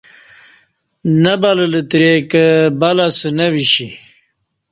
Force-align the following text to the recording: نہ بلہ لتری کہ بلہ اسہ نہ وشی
نہ 1.21 1.33
بلہ 1.41 1.65
لتری 1.73 2.11
کہ 2.31 2.45
بلہ 2.79 3.05
اسہ 3.11 3.29
نہ 3.37 3.45
وشی 3.53 3.87